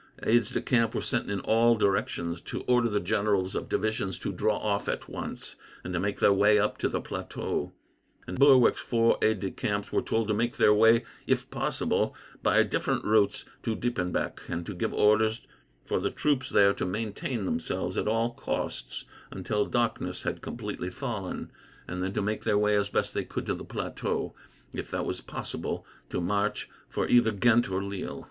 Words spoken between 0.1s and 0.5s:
Aides